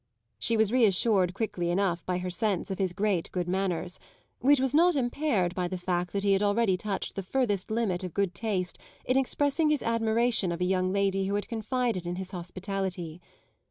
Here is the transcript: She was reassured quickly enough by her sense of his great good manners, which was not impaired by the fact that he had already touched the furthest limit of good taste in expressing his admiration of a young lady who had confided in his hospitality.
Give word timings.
She 0.39 0.57
was 0.57 0.71
reassured 0.71 1.35
quickly 1.35 1.69
enough 1.69 2.03
by 2.07 2.17
her 2.17 2.31
sense 2.31 2.71
of 2.71 2.79
his 2.79 2.91
great 2.91 3.31
good 3.31 3.47
manners, 3.47 3.99
which 4.39 4.59
was 4.59 4.73
not 4.73 4.95
impaired 4.95 5.53
by 5.53 5.67
the 5.67 5.77
fact 5.77 6.11
that 6.13 6.23
he 6.23 6.33
had 6.33 6.41
already 6.41 6.75
touched 6.75 7.13
the 7.15 7.21
furthest 7.21 7.69
limit 7.69 8.03
of 8.03 8.15
good 8.15 8.33
taste 8.33 8.79
in 9.05 9.15
expressing 9.15 9.69
his 9.69 9.83
admiration 9.83 10.51
of 10.51 10.59
a 10.59 10.65
young 10.65 10.91
lady 10.91 11.25
who 11.27 11.35
had 11.35 11.47
confided 11.47 12.07
in 12.07 12.15
his 12.15 12.31
hospitality. 12.31 13.21